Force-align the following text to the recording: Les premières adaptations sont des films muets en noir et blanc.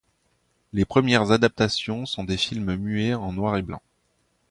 Les 0.73 0.83
premières 0.83 1.29
adaptations 1.31 2.07
sont 2.07 2.23
des 2.23 2.35
films 2.37 2.75
muets 2.75 3.13
en 3.13 3.33
noir 3.33 3.57
et 3.57 3.61
blanc. 3.61 3.83